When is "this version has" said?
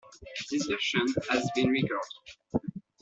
0.49-1.47